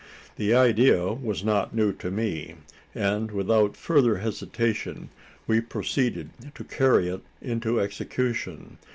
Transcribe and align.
The 0.35 0.55
idea 0.55 1.13
was 1.13 1.43
not 1.43 1.75
new 1.75 1.93
to 1.93 2.09
me; 2.09 2.55
and 2.95 3.29
without 3.29 3.77
further 3.77 4.17
hesitation, 4.17 5.11
we 5.45 5.61
proceeded 5.61 6.31
to 6.55 6.63
carry 6.63 7.07
it 7.07 7.21
into 7.39 7.79
execution. 7.79 8.79